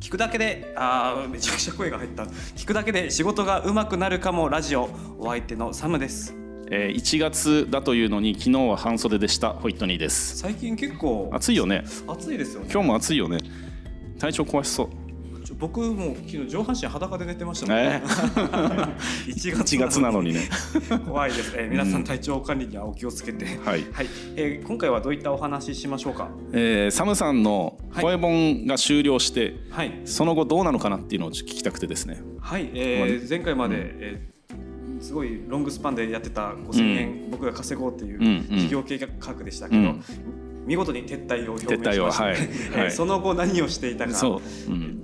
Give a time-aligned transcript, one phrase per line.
[0.00, 2.24] 聞くだけであーめちゃくちゃ声が入った。
[2.24, 4.90] 聞くだけで仕事が上手くなるかもラジオ。
[5.18, 6.34] お相手のサムです。
[6.70, 9.50] えー1月だというのに昨日は半袖でした。
[9.50, 10.36] ホイットニーです。
[10.38, 11.84] 最近結構暑いよね。
[12.06, 12.68] 暑いですよね。
[12.72, 13.38] 今日も暑いよね。
[14.18, 14.88] 体調壊しそう
[15.54, 18.06] 僕も昨日上半身裸で寝てましたもんね、え？
[19.30, 20.48] 1 1月なのにね。
[21.06, 23.84] 怖いです、えー皆さん体調管理にはお気をつけて、はい。
[23.92, 24.06] はい。
[24.36, 26.28] えー今回はどういったお話ししましょうか？
[26.52, 29.92] えーサムさんの声本が終了して、はい。
[30.04, 32.20] その後どうなのかなっていうのを聞きたくてですね。
[32.40, 34.36] はい、えー前回まで、えー
[34.98, 38.46] すごいロングスパンでやってた5000円、僕が稼ごうっていううん。
[38.50, 38.58] うん。
[38.58, 40.02] 事業計画でしたけど、うん
[40.66, 42.36] 見事に撤退を表明しました、はい。
[42.36, 42.90] えーはい。
[42.90, 44.10] その後何をしていたか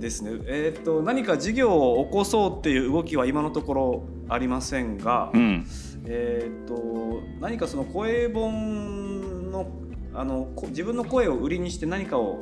[0.00, 5.66] ですね、えー、と何か事業を起こそうっていう動きは今のところありませんが、うん。
[6.04, 9.70] えー、と何かその声本の
[10.14, 12.40] あのこ自分の声を売りにして何かを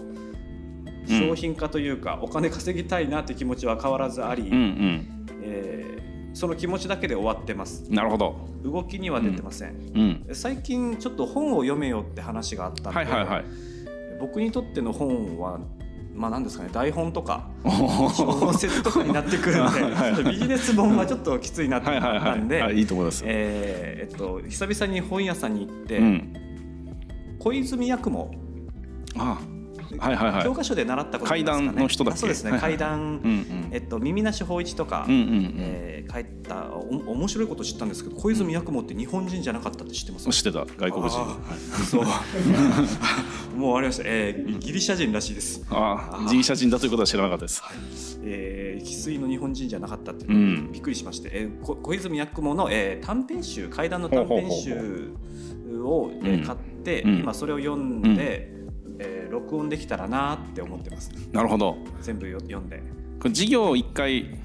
[1.06, 5.26] 商品化というか、お金稼ぎたいなって気持ちは変わらずあり、うんうん。
[5.42, 6.00] えー
[6.32, 7.84] その気持ちだけで終わってます。
[7.92, 9.70] なるほど、動きには出てません、
[10.28, 13.44] うん、最近ちょっと本を読めよって話があったんで、はいはいはい。
[14.20, 15.58] 僕にとっての本は
[16.14, 22.86] まあ何ですかね台本とか小説とかになってくるんでビジネス本はちょっときついなってはいはい思ったんで、はいいい。
[22.86, 26.34] と思います、えーえっと、久々に本屋さんに行って、うん。
[27.38, 28.30] 小泉八雲、
[29.16, 29.40] あ
[29.98, 30.44] はいはいはい。
[30.44, 31.66] 教科書で習ったことありますかね？
[31.66, 32.50] 怪談の人だそうですね。
[32.52, 33.68] はいはい怪談、うんうん。
[33.72, 35.54] えっと、耳なし芳一とか、うんうんうん。
[35.58, 40.28] えー書いたお面白いこと知ったんですけど小泉八雲って日本人じゃなかったって知ってます？
[40.30, 40.66] 知ってた。
[40.66, 41.10] 外国人。
[41.88, 42.04] そう。
[43.56, 47.62] もうありました、えーギリシャ人らしいです、ああギリシャ人だということは知らなかったです。
[48.24, 55.12] えー、生粋の日本人じゃなかったってびっくりしまして、えーこ小泉八雲の、えー短編集怪談の短編集
[55.84, 57.18] を、買って、うん。
[57.20, 58.59] 今それを読んで、
[59.30, 61.10] 録音できたらなって思ってます。
[61.32, 61.78] なるほど。
[62.02, 62.82] 全部よ読んで。
[63.20, 64.38] これ事業を一回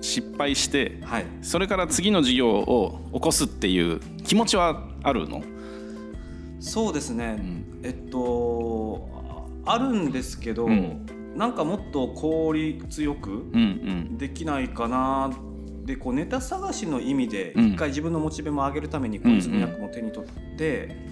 [0.00, 1.26] 失敗してはい。
[1.42, 5.42] それから次の事業を起こすっていう気持ちはあるの、
[6.58, 7.80] そうですね、ん。
[7.82, 9.08] えっと
[9.64, 11.06] ああるんですけど、うん。
[11.36, 15.30] なんかもっと効率よくうんできないかな。
[15.84, 17.72] でこうネタ探しの意味でうん。
[17.72, 21.09] 一回自分のモチベも上げるためにうん小泉役も手に取って、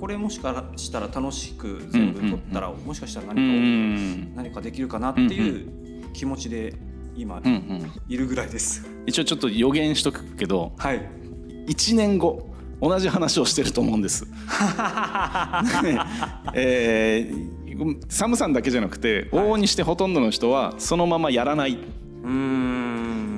[0.00, 5.68] これもしかしたら楽しく全部取ったら、もしかしたらうんう何か何かできるかなっていう
[6.14, 6.74] 気持ちで
[7.14, 8.86] 今うんうんいるぐらいです。
[9.06, 11.06] 一応ちょっと予言しとくけどはい。
[11.66, 12.48] 1年後
[12.80, 14.26] 同じ話をしてると思うんです。
[16.54, 17.60] えー
[18.08, 21.78] サムさんだけじゃなくて往々にしてほとんどの人はそのままやらない
[22.22, 22.28] う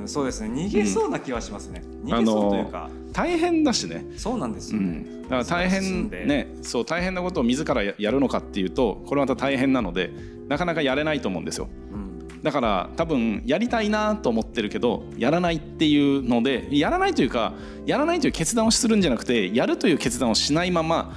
[0.08, 0.48] そうですね。
[0.48, 1.82] 逃げそうな気はしますね。
[2.04, 4.86] 逃げそうというか、大変だしね、そうなんですよね。
[4.86, 6.24] うん、だから大変で。
[6.24, 10.12] ねそう大変なことを自らやるのかっていうとこれまた大変なので
[10.48, 11.68] なかなかやれないと思うんですよ。
[11.92, 12.42] うん。
[12.42, 17.52] だから多分やりたいなと思ってるけどやらないっていうのでやらないというか
[17.86, 21.14] やらないという決断をするんじゃなくてやるという決断をしないまま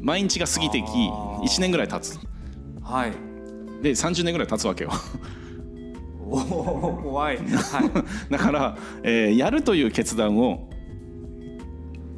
[0.00, 1.42] 毎日が過ぎていきあー。
[1.42, 2.18] 1年ぐらい経つ。
[2.82, 3.12] はい。
[3.82, 4.90] で30年ぐらい経つわけよ
[6.30, 7.36] 怖い。
[7.36, 7.42] はい。
[8.32, 10.68] だから、えーやるという決断を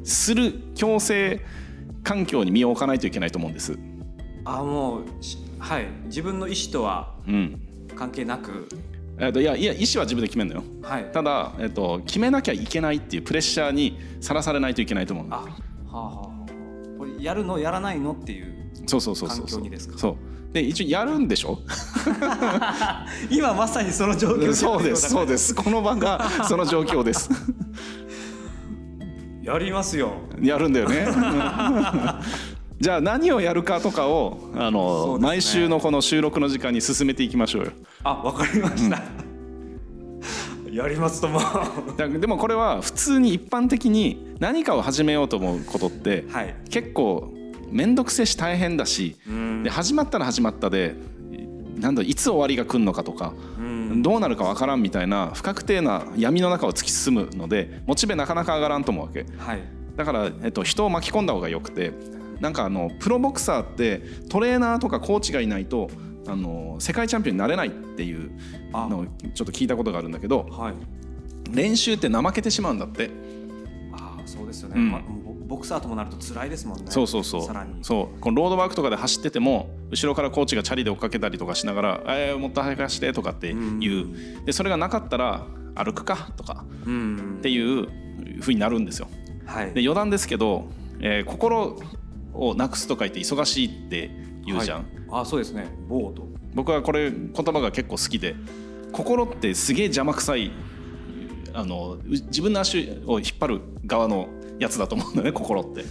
[0.03, 1.41] する強制
[2.03, 3.77] 環境に身を置かないといけないと思うんです。
[4.45, 7.59] あもうしはい自分の意思とはうん
[7.95, 8.67] 関係なく？
[9.19, 11.05] えーといやいや意思は自分で決めるのよはい。
[11.11, 15.47] ただ、えー、と決めなきゃいけないっていうプレッシャーにさらされないといけないと思うのあは
[15.91, 16.97] あはあはあ。
[16.97, 19.47] これやるのやらないのっていうそうそうそうそう
[19.97, 20.15] そう。
[20.53, 21.59] で一応やるんでしょ？
[23.29, 25.47] 今まさにその状況そうですそうです。
[25.47, 27.29] すこの場がその状況です。
[29.43, 30.13] やりますよ。
[30.41, 31.07] やるんだよね。
[32.79, 35.23] じゃあ何をやるかとかをあの、ね。
[35.23, 37.71] 毎週のこの収録の時間に進めていきましょうよ。
[38.03, 39.01] あわかりました、
[40.71, 41.39] やりますとも。
[41.97, 46.55] だでもこれは普通に一般的に何かを始めようと思うことってはい。
[46.69, 47.33] 結構
[47.71, 49.63] 面倒くせえし大変だしうん。
[49.63, 50.95] で始まったら始まったで
[51.77, 54.01] なんだいつ終わりが来るのかとかうん。
[54.01, 59.25] どうなるかわからんみたいな不確定な闇の中を突き進むのでモチベなかなか上がらんと思うわけ。
[59.37, 59.61] はい。
[59.95, 61.91] だから、えっと、人を巻き込んだ方がよくて
[62.39, 65.89] なんかあのプロボクサーってトレーナーとかコーチがいないと
[66.27, 68.31] あの世界チャンピオンになれないっていう
[68.73, 70.73] あのをちょっと聞いたことがあるんだけどはい。
[71.51, 73.05] 練習って怠けてしまうんだって。
[73.05, 73.26] あ
[74.27, 74.91] そうですよね、うん。
[74.91, 76.85] まボボクサーともなると辛いですもんね。
[76.89, 77.41] そうそうそう。
[77.43, 77.83] さらに。
[77.83, 78.19] そう。
[78.19, 84.45] このロードワークとかで走ってても後ろからコーチがチャリで追っかけたりとかしながら「えー、もっと早く走って」とかって言う。
[84.45, 85.45] でそれがなかったら
[85.75, 86.65] 歩くかとか。
[86.85, 87.35] うん。
[87.39, 87.87] っていう
[88.41, 89.07] ふうになるんですよ。
[89.45, 89.73] はい。
[89.73, 90.65] で余談ですけど、
[90.99, 91.79] えー心
[92.33, 94.11] をなくすと書いて忙しいって
[94.45, 94.85] 言うじゃん、はい。
[95.21, 95.67] あそうですね。
[95.87, 96.27] ボート。
[96.53, 98.35] 僕はこれ言葉が結構好きで。
[98.91, 100.51] 心ってすげえ邪魔くさい
[101.57, 104.27] あのう自分の足を引っ張る側の
[104.59, 105.85] やつだと思うんだよね心って。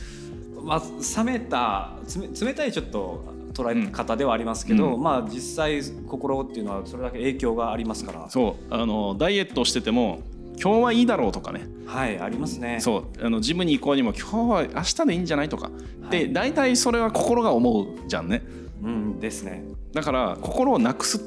[0.62, 0.82] まあ、
[1.24, 1.96] 冷めた
[2.40, 5.02] 冷冷たいちょっと捉え方ではありますけど、うん。
[5.02, 8.30] まあ実際心っていうのはそれだけ影響がありますから。
[8.30, 8.74] そう。
[8.74, 10.20] あのダイエットをしてても
[10.62, 11.66] 今日はいいだろうとかね。
[11.84, 12.78] はいありますね。
[12.80, 13.26] そう。
[13.26, 16.10] あのジムに行こうにも今日は明日でいいんじゃないとか、はい。
[16.10, 18.44] で大体それは心が思うじゃんね。
[18.84, 19.64] うんですね。
[19.92, 21.20] だから心をなくす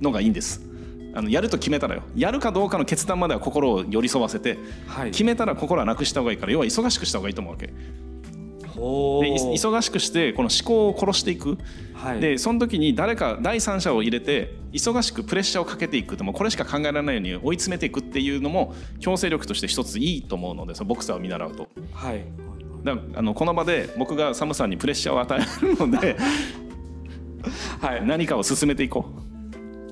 [0.00, 0.71] のがいいんです
[1.14, 2.02] あのやると決めたらよ。
[2.14, 5.10] やるかどうかの決断までは心を寄り添わせてはい。
[5.10, 6.38] 決めたら心はなくした方がいい。
[6.38, 7.72] から要は忙しくした方がいいと思うわけ。
[8.74, 11.58] 忙しくしてこの思考を殺していく。
[11.94, 12.20] はい。
[12.20, 21.68] でその時に誰か第三者を入れて忙しくプレッシャーをかけていくでもこれしか考えられないように追い詰めていくっていうのも強制力として一ついいと思うのでそのボクサーを見習うと。
[21.92, 22.24] はい。
[22.82, 26.16] だからあのこの場で僕がサムさんにプレッシャーを与えるので
[27.80, 28.06] はい。
[28.06, 29.04] 何かを進めていこ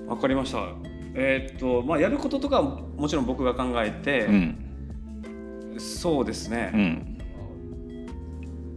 [0.08, 5.77] わかりましたえーっとまあやることとかはもちろん僕が考えてう、、うん。
[5.79, 7.19] そうですうねん、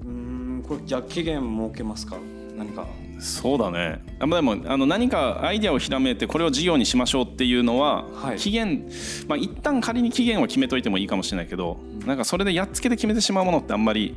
[0.03, 2.17] うーんこれじゃあ期限設けますか？
[2.57, 2.87] 何か。
[3.19, 4.03] そうだね。
[4.19, 8.37] あまあでもあの何かアイデアをひらめいてこれを事業にしましょうっていうのは、はい。
[8.37, 8.89] 期限
[9.27, 14.15] まあ一旦仮に期限を決めといてもいいかもしれないけど、なんかそれでやっつけて決めてしまうものってあんまり、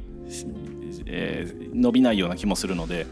[1.06, 3.06] えー伸びないような気もするので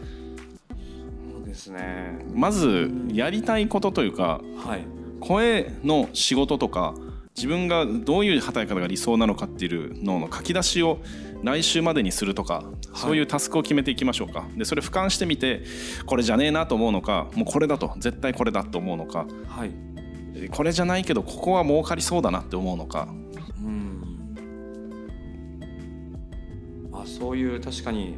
[1.65, 2.25] ですね。
[2.33, 4.85] まずやりたいことというかはい。
[5.19, 6.93] 声の仕事とか
[7.35, 10.99] 自分がどういう働き方が理想なのかっていうのの書き出しを
[11.43, 12.63] 来週までにするとか、
[12.93, 14.45] そういうタスクを決めていきましょうか。
[14.55, 15.63] でそれ俯瞰してみて
[16.05, 19.25] これじゃねえなと思うのかもうこれだと絶対これだと思うのか。
[19.47, 19.71] はい。
[20.35, 23.07] えこれじゃないけどここは儲かりそうだなって思うのか。
[23.63, 24.35] うん。
[26.93, 28.15] あそういう確かに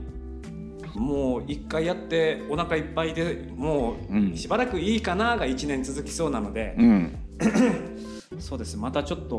[0.98, 3.96] もう一回やってお腹いっぱいでも
[4.34, 7.16] うしばらくいいかなが1年続きそうなので、うん。
[8.40, 8.78] そうです。
[8.78, 9.36] またちょっと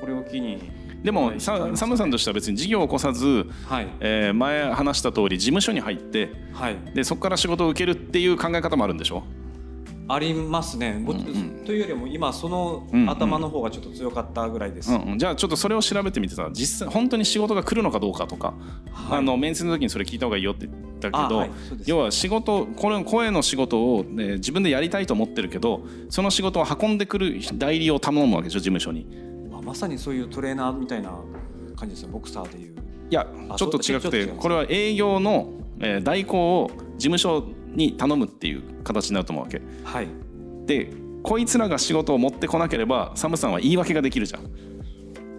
[0.00, 0.58] これを機に。
[1.02, 3.88] でもさサムさんとしては別に事業を起こさず、はい。
[4.00, 6.76] えー前話した通り事務所に入ってはい。
[6.94, 9.24] でそこから仕事を受けるっていう考え方もあるんでしょ？
[10.08, 11.64] ありますね、ぼうんうん。
[11.64, 18.54] というよりも今その頭の方がちょっと強かったぐらいです、うんうん、じゃあちょっとそれを調べてみてさ実際本当に仕事が来るのかどうかとか、
[18.92, 19.18] はい。
[19.18, 21.50] あの面接の時にそれ聞いた方がいいよって言ったけあど、はい。
[21.86, 29.06] 要は仕事この声の仕事を、ね、自分でやりたいと思ってるけどその仕事を運んでくる代理を頼むわけでしょ事務所に。
[29.52, 31.12] あまさにそういうトレーナーみたいな
[31.76, 32.74] 感じですよボクサーでいう。
[33.10, 37.44] いやあちょっと違くてこれは営業の、えー代行を事務所
[37.74, 39.60] に頼むっていう形になると思うわけ。
[39.84, 40.08] はい。
[40.66, 40.90] で
[41.22, 44.42] こいつらが仕事を持ってこなければサムさんは言い訳ができるじゃん。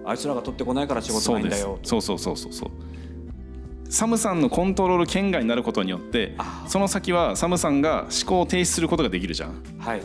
[0.06, 1.80] あいつらが取ってこないから仕事ないんだよ。
[1.84, 2.70] そうそうそうそうそう
[3.90, 9.64] サムさんのコントロール圏外になることによってあその先はサムさんが思考を停止することができるじゃん。
[9.80, 10.02] はい。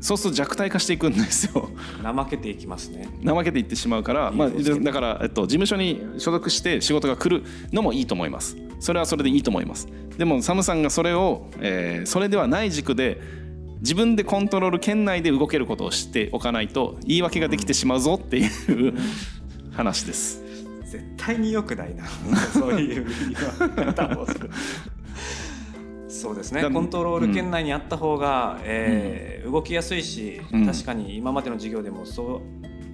[0.00, 1.68] そうすると弱体化していくんですよ。
[2.02, 3.08] 怠けていきますね。
[3.24, 9.86] 怠けていってしまうから、まあ、だから、えっと、事務所に所属して仕事が来るのもいいと思いますそれはそれでいいと思います。
[10.18, 13.20] でもサムさんがそれを、えーそれではない軸で
[13.80, 18.46] 自分でコントロール圏内で動けることをしておかないと言い訳ができてしまうぞってい
[18.88, 18.94] う
[19.72, 20.42] 話です。
[20.84, 22.04] 絶対に良くないな。
[22.52, 23.06] そういう
[26.08, 26.60] そうですね。
[26.60, 30.66] だコントロール圏内にあった方が、えー動きやすいし、うん。
[30.66, 32.40] 確かに今までの授業でもそう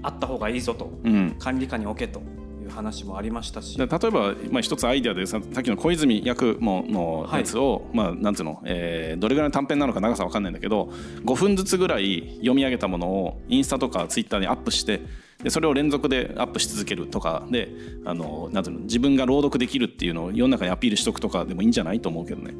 [0.02, 0.92] あった方がいいぞと。
[1.04, 1.36] うん。
[1.38, 2.22] 管理下に置けと
[2.66, 10.90] いう話もありましたしで例えば、まあ、一つアイデアでささっきの小泉役ものやつを、まあ、なんていうの、えーどれぐらいの短編なのか長さわかんないんだけど
[11.24, 15.00] 5分ずつぐらい読み上げたものをインスタとかツイッターにアップして
[15.42, 17.68] でそれを連続でアップし続けるとかで
[18.04, 22.54] あのなんていうの自分が朗読できるっていうのを世の中にアピールしとくとかでもいいんじゃないと思うけどね。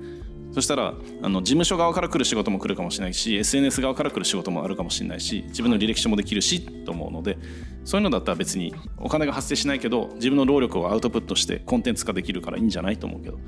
[0.57, 7.37] そしたらあの事務所側から来る仕事も来るかもしれないし SNS 側から来る仕事もあるかもしれないし自分の履歴書もできるしと思うので
[7.85, 13.39] そういうのだったら別にお金が発生しないけど自分の労力をアウトプットしてコンテンツ化できるからいいんじゃないと思うけど。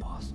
[0.00, 0.32] まあそ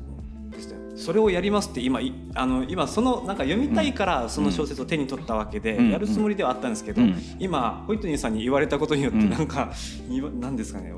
[0.50, 0.78] うですね。
[0.98, 5.90] それをやりますって今いあの今そのなんか読みたいからその小説を手に取ったわけで、うん。
[5.92, 7.16] やるつもりではあったんですけど、うん。
[7.40, 9.30] 今ホイットニーさんに言われたことによってうん。
[9.30, 9.72] なんか、
[10.10, 10.92] いわなんですかね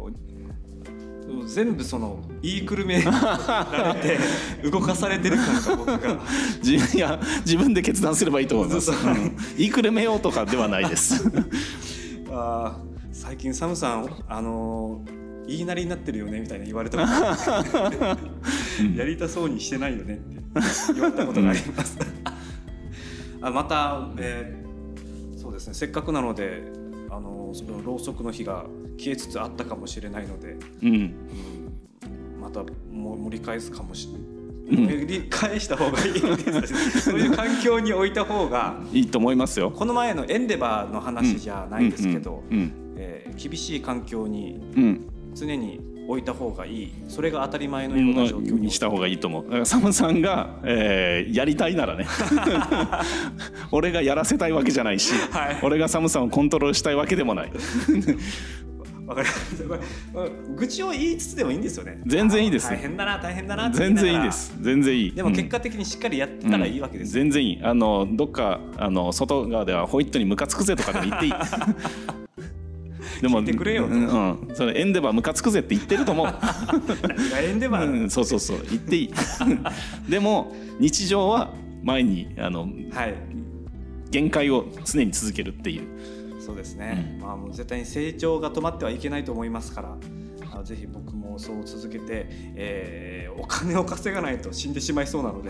[1.44, 6.20] お全部その言いくるめられて動かされてる感が僕が
[6.64, 8.92] 自分いや自分で決断すればいいと思います。
[9.58, 11.24] 言いくるめようとかではないです。
[12.32, 20.42] あー最近サムさんあのー言いなりになってるよねみたいな言われたことやりたそうにしてないよねって
[20.94, 21.98] 言われたことがあります。
[23.42, 24.64] あまた、えー
[25.38, 26.64] そうですねせっかくなので
[27.16, 28.66] あのーそのろうそくの火が
[28.98, 31.14] 消えつつあったかもしれないので、うん、うん
[32.42, 34.10] またも盛り返すかもし
[34.68, 39.72] 理解した方がいいです そういう環境に置いた方がいいと思いますよ。
[39.72, 42.72] この前のエンデバーの話じゃないですけど、うん。
[42.98, 45.02] えー厳しい環境にうん。
[45.34, 50.22] 常に置いた方がいいそれが当たり前のような状況ににした方がいいと思うだからサムさん。
[50.22, 52.06] が、えーやりたいならね
[53.72, 56.24] 俺がやらせたいわけじゃないし、はい俺がサムさん。
[56.24, 57.52] をコントロールしたいわけでもない
[59.06, 59.80] わかりますこれ
[60.14, 61.62] これ愚痴を言いつつでもいいん。
[61.62, 65.50] ですよね全然いいです大変だな大変だな全然いいです全然いいでも結うん。
[65.50, 71.34] 果的にしっかりやったらいいわけですよ、全然いいあのどっかあの外側ではホイットにムカつくぜとかでも言っていい
[73.24, 73.88] でも聞いてくれよと。
[73.88, 74.08] うん、
[74.50, 74.56] うん。
[74.56, 76.28] それエンデバームカつくぜって言ってると思う、
[77.42, 78.58] エンデバー、うん、そうそうそう。
[78.70, 79.14] 言っていい。
[80.12, 81.54] でも日常は
[81.84, 83.16] 前にあのはい。
[84.12, 85.84] 限界を常に続けるっていう。
[86.42, 89.96] そうですね、まあもう絶対に成長が止まってはいけないと思いますから。
[90.64, 95.50] ぜひ僕もそう続けて、えーお金を稼がないと死んでしまいそうなので、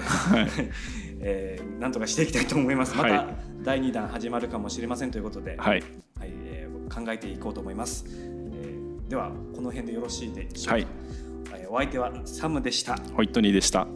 [1.20, 2.96] えーなんとかしていきたいと思います。
[2.96, 3.36] またはい。
[3.64, 5.84] 第2弾始まるかもしれませんということで、はい
[6.94, 10.88] 考えていこうと思います、えーではこの辺でよろしいでしょうか、はい。
[11.56, 12.98] えーお相手はサムでした。
[13.16, 13.88] ホイットニーでした